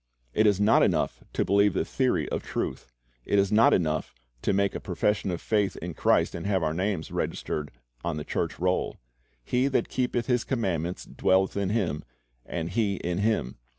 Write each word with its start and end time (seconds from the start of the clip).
It 0.33 0.47
is 0.47 0.59
not 0.59 0.81
enough 0.81 1.23
to 1.33 1.45
believe 1.45 1.75
the 1.75 1.85
theory 1.85 2.27
of 2.29 2.41
truth. 2.41 2.87
It 3.23 3.37
is 3.37 3.51
not 3.51 3.71
enough 3.71 4.15
to 4.41 4.51
make 4.51 4.73
a 4.73 4.79
profession 4.79 5.29
of 5.29 5.39
faith 5.39 5.75
in 5.77 5.93
Christ 5.93 6.33
and 6.33 6.47
have 6.47 6.63
our 6.63 6.73
names 6.73 7.11
registered 7.11 7.69
on 8.03 8.17
the 8.17 8.23
church 8.25 8.57
roll. 8.57 8.97
"He 9.43 9.67
that 9.67 9.89
keepeth 9.89 10.25
His 10.25 10.43
commandments 10.43 11.05
dwelleth 11.05 11.55
in 11.55 11.69
Him, 11.69 12.03
and 12.47 12.71
He 12.71 12.95
in 12.95 13.19
him. 13.19 13.57